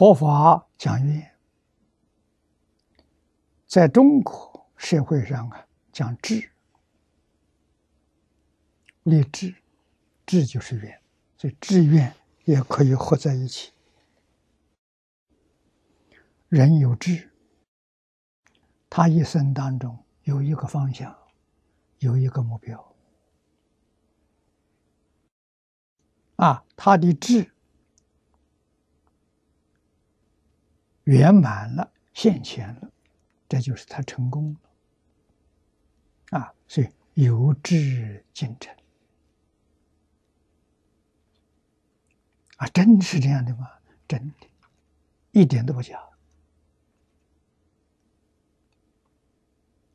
[0.00, 1.30] 佛法讲愿，
[3.66, 6.50] 在中国社会上啊，讲志，
[9.02, 9.54] 立志，
[10.24, 11.02] 志就是愿，
[11.36, 12.16] 所以志愿
[12.46, 13.74] 也可以合在一起。
[16.48, 17.30] 人有志，
[18.88, 21.14] 他一生当中有一个方向，
[21.98, 22.94] 有一个目标，
[26.36, 27.52] 啊，他的志。
[31.04, 32.90] 圆满了，现前了，
[33.48, 34.56] 这就是他成功
[36.30, 36.54] 了啊！
[36.68, 38.74] 所以有志进城
[42.56, 43.68] 啊，真是这样的吗？
[44.06, 44.46] 真的，
[45.32, 46.00] 一点都不假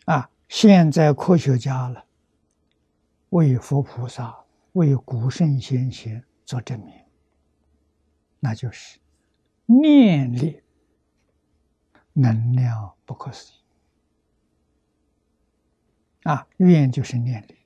[0.06, 0.30] 啊！
[0.50, 2.06] 现在科学家了，
[3.30, 6.94] 为佛菩萨、为古圣先贤做证明，
[8.40, 9.00] 那就是
[9.66, 10.62] 念力。
[12.18, 13.56] 能量不可思议
[16.24, 16.48] 啊！
[16.58, 17.58] 愿就是念力，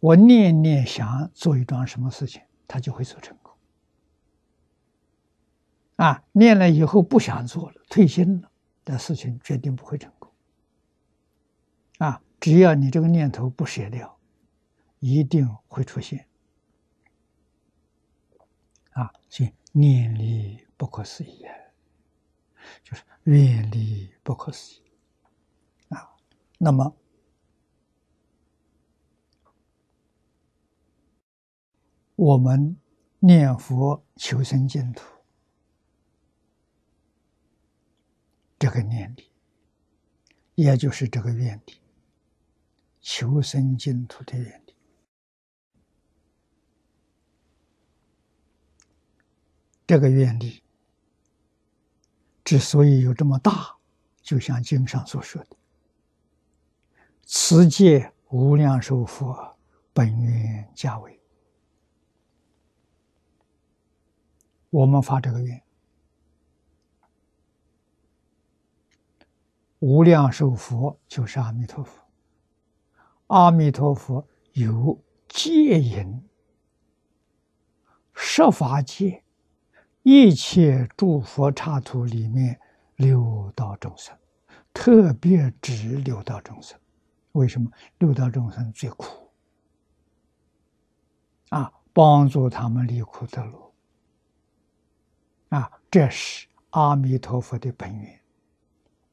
[0.00, 3.54] 我念念想做一桩什么事情，他就会做成功。
[5.96, 8.50] 啊，念了以后不想做了，退心了，
[8.84, 10.30] 这事情决定不会成功。
[11.98, 14.18] 啊，只要你这个念头不舍掉，
[14.98, 16.26] 一定会出现。
[18.90, 21.54] 啊，所以念力不可思议啊！
[22.82, 24.92] 就是愿力不可思议
[25.88, 26.16] 啊！
[26.58, 26.96] 那么，
[32.16, 32.76] 我们
[33.18, 35.04] 念佛求生净土，
[38.58, 39.30] 这个念力，
[40.54, 41.80] 也就是这个愿力，
[43.00, 44.74] 求生净土的愿力，
[49.86, 50.62] 这个愿力。
[52.50, 53.76] 之所以有这么大，
[54.22, 55.56] 就像经上所说的
[57.22, 59.56] ：“此界无量寿佛
[59.92, 61.20] 本愿加为。”
[64.68, 65.62] 我们发这个愿，
[69.78, 72.04] 无量寿佛就是阿弥陀佛。
[73.28, 76.20] 阿弥陀佛有戒引，
[78.12, 79.22] 设法界。
[80.02, 82.58] 一切诸佛刹土里面，
[82.96, 84.16] 六道众生
[84.72, 86.78] 特别指六道众生。
[87.32, 89.30] 为什么六道众生最苦？
[91.50, 93.72] 啊，帮助他们离苦得乐。
[95.50, 98.20] 啊，这是阿弥陀佛的本愿。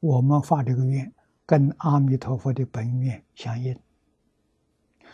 [0.00, 1.12] 我们发这个愿，
[1.44, 3.78] 跟阿弥陀佛的本愿相应，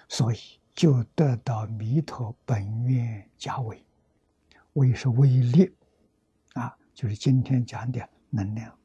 [0.08, 0.38] 所以
[0.72, 3.84] 就得到弥陀本愿加为。
[4.74, 5.72] 威是威力，
[6.54, 8.78] 啊，就是今天讲的能量，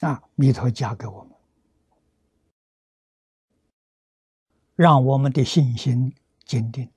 [0.00, 1.32] 啊，弥陀加给我们，
[4.74, 6.14] 让我们的信心
[6.44, 6.90] 坚定，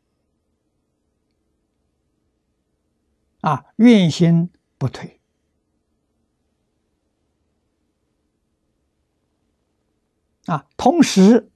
[3.42, 5.20] 啊，愿心不退，
[10.46, 11.52] 啊，同时，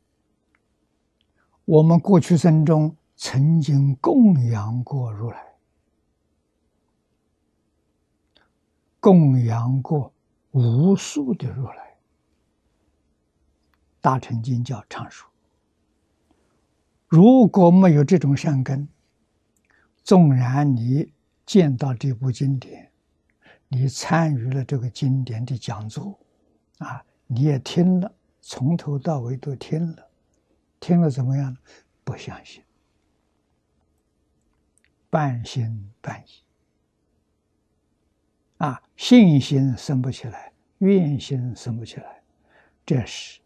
[1.64, 2.98] 我们过去生中。
[3.26, 5.42] 曾经供养过如来，
[9.00, 10.14] 供养过
[10.52, 11.98] 无数的如来。
[14.02, 15.32] 大乘经教常说：
[17.08, 18.86] 如果没有这种善根，
[20.04, 21.10] 纵然你
[21.46, 22.92] 见到这部经典，
[23.70, 26.20] 你参与了这个经典的讲座，
[26.80, 30.10] 啊，你也听了，从头到尾都听了，
[30.82, 31.56] 听了怎么样？
[32.04, 32.62] 不相信。
[35.14, 36.32] 半信半疑
[38.58, 42.24] 啊，信心生不起来，愿心生不起来，
[42.84, 43.40] 这是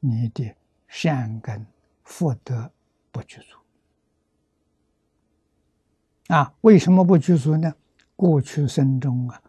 [0.00, 0.56] 你的
[0.86, 1.66] 善根
[2.04, 2.72] 福德
[3.12, 3.58] 不具足
[6.28, 6.54] 啊。
[6.62, 7.70] 为什么不具足呢？
[8.16, 9.42] 过去生中啊，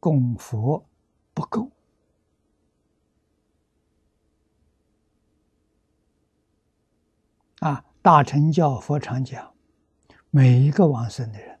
[0.00, 0.84] 供佛
[1.32, 1.70] 不够
[7.60, 7.84] 啊。
[8.02, 9.54] 大乘教佛常讲。
[10.32, 11.58] 每一个往生的人，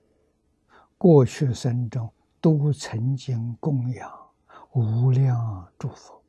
[0.96, 2.08] 过去生中
[2.40, 4.30] 都曾经供养
[4.72, 6.22] 无量诸佛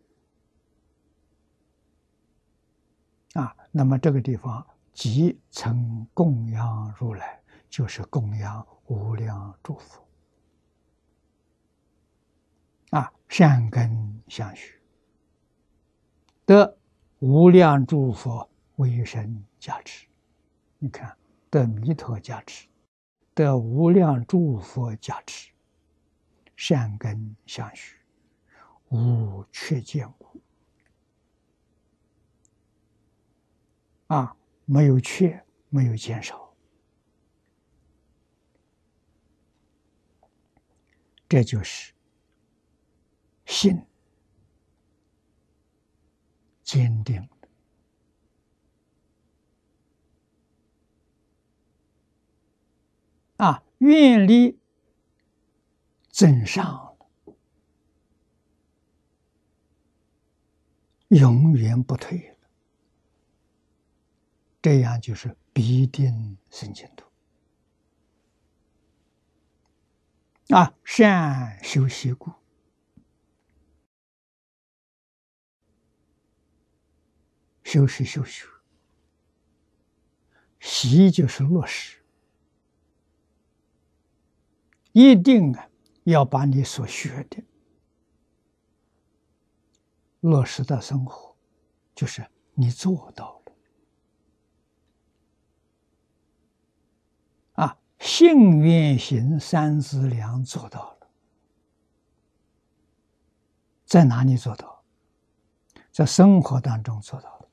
[3.34, 3.56] 啊。
[3.70, 7.40] 那么这个地方即曾供养如来，
[7.70, 10.04] 就是供养无量诸佛
[12.90, 13.14] 啊。
[13.28, 14.82] 善根相续，
[16.44, 16.76] 得
[17.20, 20.08] 无量诸佛威神加持。
[20.80, 21.16] 你看。
[21.51, 22.68] 的弥陀加持，
[23.33, 25.51] 得无量诸佛加持，
[26.56, 27.98] 善根相续，
[28.89, 30.42] 无缺见故。
[34.07, 36.56] 啊，没有缺，没有减少，
[41.27, 41.94] 这就是
[43.45, 43.86] 信
[46.63, 47.27] 坚定。
[53.42, 54.60] 啊，愿力
[56.12, 56.96] 增上，
[61.08, 62.38] 永远不退了。
[64.62, 67.10] 这样就是必定生净土。
[70.54, 72.32] 啊，善修习故，
[77.64, 78.48] 修是修修，
[80.60, 82.00] 习就是落实。
[84.94, 85.70] 一定啊，
[86.04, 87.44] 要把你所学的
[90.20, 91.36] 落实到生活，
[91.96, 93.54] 就是你做到了
[97.64, 101.08] 啊，信愿行三资粮做到了，
[103.86, 104.84] 在哪里做到？
[105.92, 107.50] 在生活当中做到了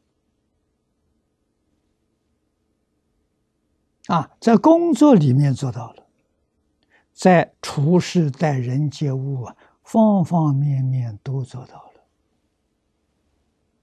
[4.17, 6.08] 啊，在工作里面做到了。
[7.19, 11.88] 在处事待人接物啊，方方面面都做到。